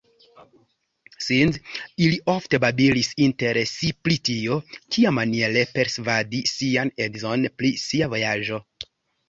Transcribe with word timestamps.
Ili 2.05 2.17
ofte 2.35 2.61
babilis 2.63 3.11
inter 3.27 3.61
si 3.73 3.91
pri 4.07 4.19
tio, 4.31 4.59
kiamaniere 4.97 5.65
persvadi 5.77 6.43
sian 6.57 6.95
edzon 7.09 7.49
pri 7.61 7.75
sia 7.87 8.13
vojaĝo. 8.19 8.63